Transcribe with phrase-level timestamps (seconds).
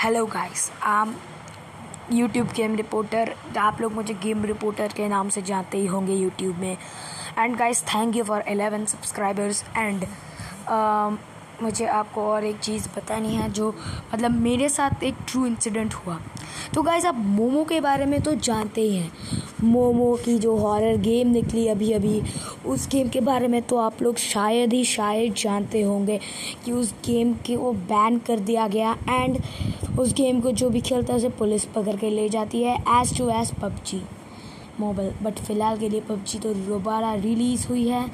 [0.00, 1.14] Hello guys I'm
[2.12, 6.56] YouTube game reporter आप लोग मुझे गेम रिपोर्टर के नाम से जानते ही होंगे यूट्यूब
[6.58, 6.76] में।
[7.38, 10.06] And guys thank you for eleven subscribers and
[11.62, 13.74] मुझे आपको और एक चीज़ बतानी है जो
[14.14, 16.18] मतलब मेरे साथ एक ट्रू इंसिडेंट हुआ।
[16.74, 19.10] तो गाइस आप मोमो के बारे में तो जानते ही हैं।
[19.62, 22.22] मोमो की जो हॉरर गेम निकली अभी अभी
[22.66, 26.18] उस गेम के बारे में तो आप लोग शायद ही शायद जानते होंगे
[26.64, 29.38] कि उस गेम के वो बैन कर दिया गया। एंड
[30.00, 33.16] उस गेम को जो भी खेलता है उसे पुलिस पकड़ के ले जाती है edge
[33.18, 34.00] to edge PUBG.
[34.80, 38.08] Mobile but फ़िलहाल के लिए पबजी तो दोबारा रिलीज़ हुई है।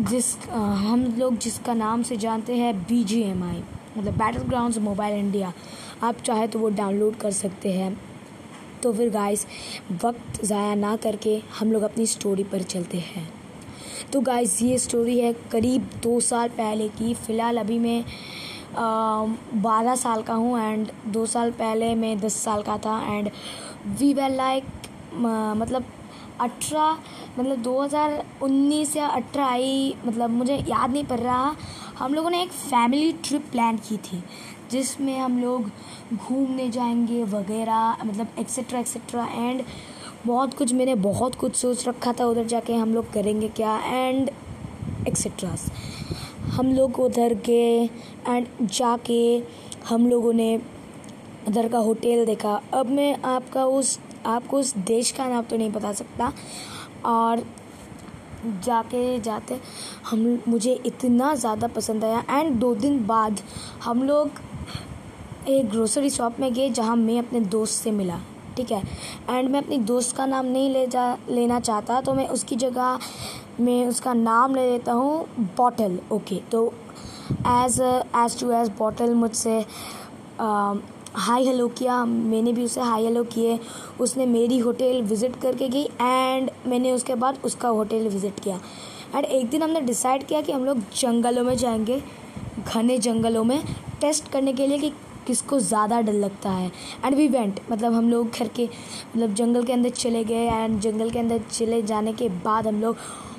[0.00, 3.62] जिस हम लोग जिसका नाम से जानते हैं बी जी एम आई
[3.96, 5.52] मतलब बैटल ग्राउंड मोबाइल इंडिया
[6.02, 7.96] आप चाहे तो वो डाउनलोड कर सकते हैं।
[8.82, 9.46] तो फिर गाइस
[10.04, 13.28] वक्त ज़ाया ना करके हम लोग अपनी स्टोरी पर चलते हैं।
[14.12, 18.04] तो गाइस ये स्टोरी है करीब दो साल पहले की। फ़िलहाल अभी मैं
[18.74, 23.30] बारह साल का हूँ एंड दो साल पहले मैं दस साल का था एंड
[23.98, 24.64] वी वे लाइक
[25.14, 25.84] मतलब
[26.40, 26.98] अठारह
[27.38, 31.54] मतलब 2019 या अठारह आई मतलब मुझे याद नहीं पड़ रहा।
[31.98, 34.22] हम लोगों ने एक फैमिली ट्रिप प्लान की थी,
[34.70, 35.70] जिसमें हम लोग
[36.14, 39.62] घूमने जाएँगे वगैरह मतलब एक्सेट्रा एक्सेट्रा एंड
[40.26, 44.30] बहुत कुछ मैंने बहुत कुछ सोच रखा था, उधर जाके हम लोग करेंगे क्या एंड
[45.08, 45.70] एक्सेट्रास
[46.50, 47.84] हम लोग उधर गए
[48.28, 49.20] एंड जाके
[49.88, 50.56] हम लोगों ने
[51.48, 55.70] उधर का होटल देखा। अब मैं आपका उस, आपको उस देश का नाम तो नहीं
[55.72, 56.32] बता सकता।
[57.06, 57.42] और
[58.64, 59.58] जाके, जाते
[60.10, 63.40] हम, मुझे इतना ज़्यादा पसंद आया। एंड दो दिन बाद
[63.84, 64.30] हम लोग
[65.48, 68.20] एक ग्रोसरी शॉप में गए जहाँ मैं अपने दोस्त से मिला।
[68.60, 68.82] ठीक है?
[69.30, 72.98] एंड मैं अपनी दोस्त का नाम नहीं ले जा, लेना चाहता तो मैं उसकी जगह,
[73.60, 76.66] मैं उसका नाम ले लेता हूँ बॉटल ओके तो
[77.32, 79.64] edge edge to edge bottle मुझसे
[80.40, 83.58] हाई हेलो किया, मैंने भी उसे हाई हेलो किए,
[84.00, 88.60] उसने मेरी होटल विज़िट करके गई एंड मैंने उसके बाद उसका होटल विज़िट किया।
[89.14, 92.02] एंड एक दिन हमने डिसाइड किया कि हम लोग जंगलों में जाएँगे,
[92.66, 93.62] घने जंगलों में
[94.00, 94.92] टेस्ट करने के लिए कि
[95.26, 96.70] किसको ज़्यादा डर लगता है।
[97.04, 100.78] एंड वी वेंट मतलब हम लोग घर के मतलब जंगल के अंदर चले गए एंड
[100.80, 102.96] जंगल के अंदर चले जाने के बाद हम लोग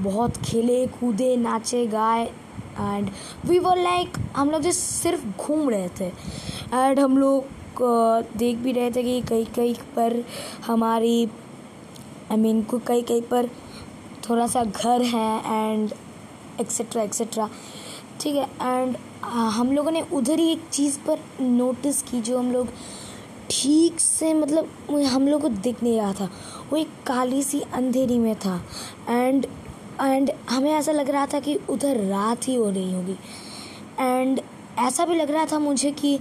[0.00, 3.10] बहुत खेले, कूदे, नाचे, गाए एंड
[3.46, 6.06] वी वर लाइक हम लोग जो सिर्फ़ घूम रहे थे।
[6.74, 7.60] एंड हम लोग
[8.36, 10.22] देख भी रहे थे कि कहीं कहीं पर
[10.66, 11.28] हमारी
[12.30, 13.48] आई मीन को कहीं कहीं पर
[14.28, 15.92] थोड़ा सा घर है एंड
[16.60, 17.48] एक्सेट्रा एक्सेट्रा
[18.20, 22.50] ठीक है एंड हम लोगों ने उधर ही एक चीज़ पर नोटिस की जो हम
[22.52, 22.68] लोग
[23.50, 24.68] ठीक से मतलब
[25.06, 26.28] हम लोग को दिख नहीं रहा था।
[26.70, 28.56] वो एक काली सी अंधेरी में था।
[29.08, 29.46] एंड
[30.00, 33.16] एंड हमें ऐसा लग रहा था कि उधर रात ही हो रही होगी।
[34.00, 34.40] एंड
[34.78, 36.18] ऐसा भी लग रहा था मुझे कि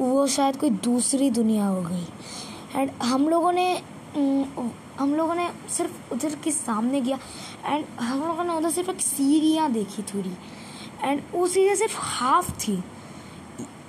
[0.00, 2.06] वो शायद कोई दूसरी दुनिया हो गई।
[2.76, 3.72] एंड हम लोगों ने
[4.98, 7.18] हम लोगों ने सिर्फ़ उधर के सामने गया।
[7.66, 10.32] एंड हम लोगों ने उधर सिर्फ़ एक सीढ़ियाँ देखी थोड़ी।
[11.04, 12.76] एंड वो सीढ़ियाँ सिर्फ़ हाफ़ थी।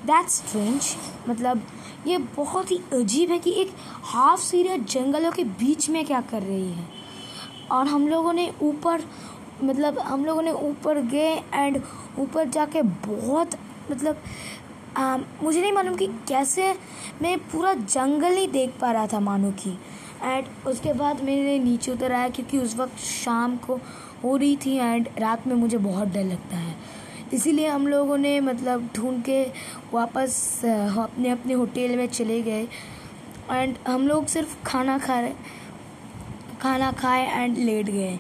[0.06, 0.96] दैट स्ट्रेंज
[1.30, 1.62] मतलब
[2.08, 3.72] ये बहुत ही अजीब है कि एक
[4.04, 6.88] हाफ़ सीढ़ियाँ जंगलों के बीच में क्या कर रही है।
[7.72, 9.04] और हम लोगों ने ऊपर
[9.64, 11.82] मतलब हम लोगों ने ऊपर गए एंड
[12.20, 13.56] ऊपर जाके बहुत
[13.92, 14.22] मतलब
[14.98, 16.74] आ, मुझे नहीं मालूम कि कैसे
[17.22, 19.78] मैं पूरा जंगल ही देख पा रहा था मानो कि।
[20.24, 23.80] एंड उसके बाद मैंने नीचे उतर आया क्योंकि उस वक्त शाम को
[24.24, 26.76] हो रही थी एंड रात में मुझे बहुत डर लगता है।
[27.34, 29.44] इसीलिए हम लोगों ने मतलब ढूंढ के
[29.94, 32.68] वापस अपने अपने होटल में चले गए।
[33.52, 35.34] एंड हम लोग सिर्फ़ खाना खा रहे,
[36.62, 38.20] खाना खाए एंड लेट गए।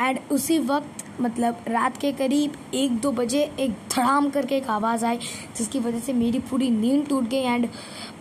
[0.00, 5.04] एंड उसी वक्त मतलब रात के करीब एक दो बजे एक धड़ाम करके एक आवाज़
[5.04, 5.18] आई,
[5.56, 7.68] जिसकी वजह से मेरी पूरी नींद टूट गई एंड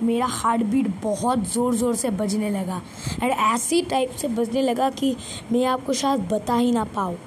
[0.04, 2.82] मेरा हार्ट बीट बहुत ज़ोर ज़ोर से बजने लगा।
[3.24, 5.16] एंड ऐसी टाइप से बजने लगा कि
[5.52, 7.18] मैं आपको शायद बता ही ना पाऊँ।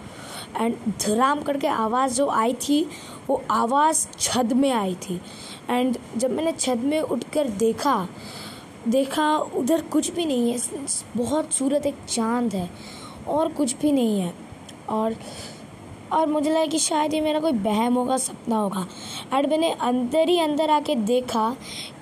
[0.57, 2.85] एंड धराम करके आवाज़ जो आई थी
[3.29, 5.21] वो आवाज़ छत में आई थी
[5.71, 7.97] एंड जब मैंने छत में उठकर देखा
[8.89, 10.87] देखा उधर कुछ भी नहीं है
[11.17, 12.69] बहुत सूरत एक चाँद है
[13.29, 14.33] और कुछ भी नहीं है
[14.89, 15.17] और
[16.13, 18.87] और मुझे लगा कि शायद ये मेरा कोई बहम होगा सपना होगा
[19.35, 21.51] एंड मैंने अंदर ही अंदर आके देखा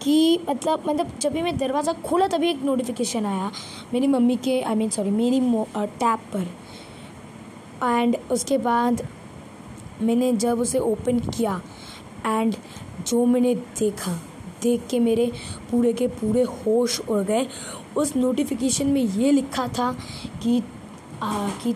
[0.02, 3.50] कि मतलब मतलब जब भी मैं दरवाज़ा खोला तभी एक नोटिफिकेशन आया
[3.92, 5.40] मेरी मम्मी के आई मीन सॉरी मेरी
[5.76, 6.46] टैप पर
[7.84, 9.06] एंड उसके बाद
[10.02, 11.60] मैंने जब उसे ओपन किया
[12.26, 12.54] एंड
[13.06, 14.12] जो मैंने देखा
[14.62, 15.30] देख के मेरे
[15.70, 17.46] पूरे के पूरे होश उड़ गए।
[17.96, 19.92] उस नोटिफिकेशन में ये लिखा था
[20.42, 20.62] कि
[21.22, 21.74] आ, कि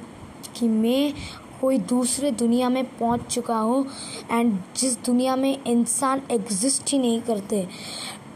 [0.56, 1.12] कि मैं
[1.60, 3.86] कोई दूसरे दुनिया में पहुँच चुका हूँ
[4.30, 7.66] एंड जिस दुनिया में इंसान एग्जिस्ट ही नहीं करते।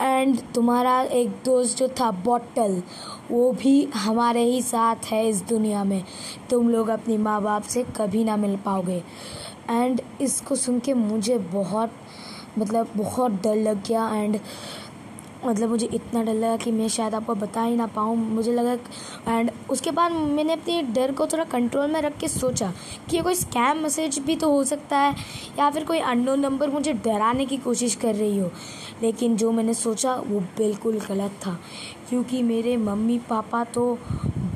[0.02, 2.82] एंड तुम्हारा एक दोस्त जो था बॉटल
[3.30, 6.04] वो भी हमारे ही साथ है इस दुनिया में।
[6.50, 9.02] तुम लोग अपनी माँ बाप से कभी ना मिल पाओगे।
[9.70, 11.92] एंड इसको सुन के मुझे बहुत
[12.58, 14.38] मतलब बहुत डर लग गया। एंड
[15.46, 18.72] मतलब मुझे इतना डर लगा कि मैं शायद आपको बता ही ना पाऊँ, मुझे लगा
[19.28, 22.72] एंड उसके बाद मैंने अपने डर को थोड़ा कंट्रोल में रख के सोचा
[23.10, 25.14] कि ये कोई स्कैम मैसेज भी तो हो सकता है,
[25.58, 28.50] या फिर कोई अननोन नंबर मुझे डराने की कोशिश कर रही हो।
[29.02, 31.58] लेकिन जो मैंने सोचा वो बिल्कुल गलत था,
[32.08, 33.92] क्योंकि मेरे मम्मी पापा तो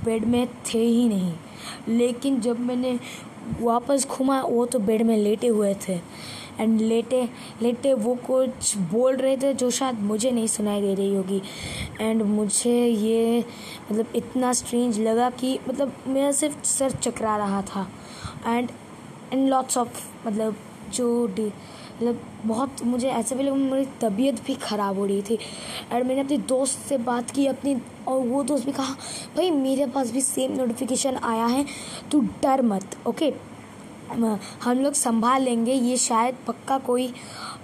[0.04, 1.32] बेड में थे ही नहीं।
[1.88, 2.98] लेकिन जब मैंने
[3.60, 5.98] वापस घूमा, वो तो बेड में लेटे हुए थे।
[6.60, 7.22] एंड लेटे
[7.62, 11.40] लेटे वो कुछ बोल रहे थे जो शायद मुझे नहीं सुनाई दे रही होगी।
[12.00, 13.44] एंड मुझे ये
[13.90, 17.88] मतलब इतना स्ट्रेंज लगा कि मतलब मेरा सिर्फ़ सर चकरा रहा था।
[18.46, 18.70] एंड
[19.32, 20.56] एंड लॉट्स ऑफ़ मतलब
[20.94, 25.38] जो मतलब बहुत मुझे ऐसे भी लगा मेरी तबीयत भी ख़राब हो रही थी।
[25.92, 27.76] और मैंने अपने दोस्त से बात की, अपनी,
[28.08, 28.94] और वो दोस्त भी कहा,
[29.36, 31.64] भाई मेरे पास भी सेम नोटिफिकेशन आया है,
[32.12, 33.30] तू डर मत ओके
[34.10, 37.06] हम लोग संभाल लेंगे। ये शायद पक्का कोई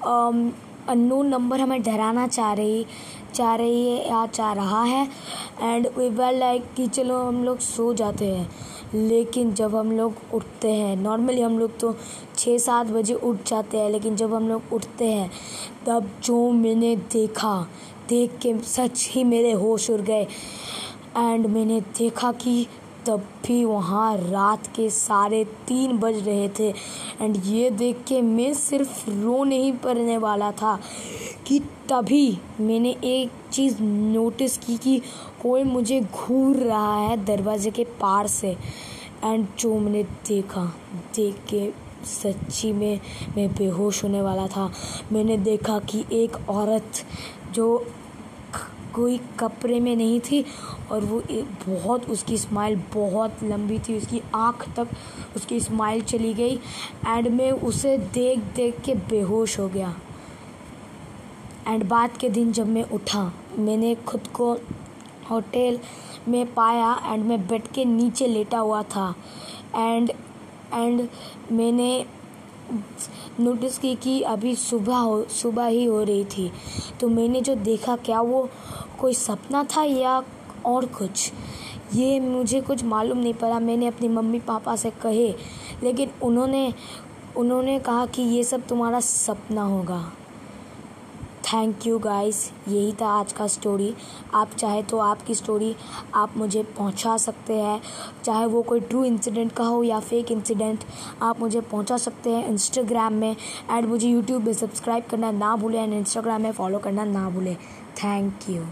[0.03, 2.87] अननोन नंबर हमें डराना चाह रही
[3.35, 5.07] चाह रही है या चाह रहा है।
[5.63, 8.49] एंड वी वेल लाइक कि चलो हम लोग सो जाते हैं।
[8.95, 11.95] लेकिन जब हम लोग उठते हैं नॉर्मली हम लोग तो
[12.39, 15.31] छः सात बजे उठ जाते हैं, लेकिन जब हम लोग उठते हैं,
[15.87, 17.61] तब जो मैंने देखा,
[18.09, 20.23] देख के सच ही मेरे होश उड़ गए।
[21.17, 22.67] एंड मैंने देखा कि
[23.07, 26.69] तब भी वहाँ रात के साढ़े तीन बज रहे थे।
[27.21, 30.79] एंड ये देख के मैं सिर्फ़ रो नहीं पड़ने वाला था
[31.47, 31.59] कि
[31.91, 34.99] तभी मैंने एक चीज़ नोटिस की कि
[35.43, 38.57] कोई मुझे घूर रहा है दरवाजे के पार से।
[39.25, 40.65] एंड जो मैंने देखा,
[41.17, 41.71] देख के
[42.07, 43.01] सच्ची में
[43.37, 44.71] मैं बेहोश होने वाला था।
[45.13, 47.05] मैंने देखा कि एक औरत
[47.53, 47.87] जो
[48.97, 50.45] कोई कपड़े में नहीं थी
[50.91, 51.21] और वो
[51.67, 54.89] बहुत, उसकी स्माइल बहुत लंबी थी, उसकी आँख तक
[55.37, 56.57] उसकी स्माइल चली गई
[57.07, 59.95] एंड मैं उसे देख देख के बेहोश हो गया।
[61.69, 64.53] एंड बाद के दिन जब मैं उठा, मैंने खुद को
[65.31, 65.79] होटल
[66.29, 69.15] में पाया एंड मैं बेड के नीचे लेटा हुआ था।
[69.75, 70.11] एंड
[70.75, 71.09] एंड
[71.53, 72.05] मैंने
[73.41, 76.53] नोटिस की कि अभी सुबह हो, सुबह ही हो रही थी।
[77.01, 78.49] तो मैंने जो देखा, क्या वो
[79.01, 80.23] कोई सपना था या
[80.67, 81.33] और कुछ?
[81.95, 85.35] ये मुझे कुछ मालूम नहीं पड़ा। मैंने अपनी मम्मी, पापा से कहे,
[85.83, 86.75] लेकिन उन्होंने
[87.37, 90.13] उन्होंने कहा कि ये सब तुम्हारा सपना होगा।
[91.47, 92.39] थैंक यू गाइस
[92.69, 93.95] यही था आज का स्टोरी
[94.35, 95.75] आप चाहे तो आपकी स्टोरी
[96.15, 97.81] आप मुझे पहुँचा सकते हैं.
[98.25, 100.85] चाहे वो कोई ट्रू इंसिडेंट का हो या फेक इंसिडेंट
[101.23, 103.37] आप मुझे पहुँचा सकते हैं इंस्टाग्राम में.
[103.71, 107.55] एंड मुझे यूट्यूब पे सब्सक्राइब करना ना भूलें एंड इंस्टाग्राम में फॉलो करना ना भूलें.
[108.03, 108.67] Thank you